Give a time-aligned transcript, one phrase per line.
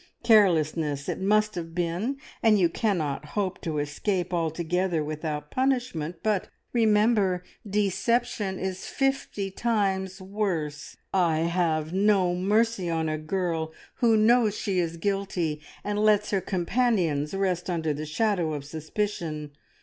[0.23, 6.49] Carelessness it must have been, and you cannot hope to escape altogether without punishment, but
[6.73, 10.97] remember deception is fifty times worse.
[11.13, 16.41] I have no mercy on a girl who knows she is guilty, and lets her
[16.41, 19.51] companions rest under the shadow of suspicion.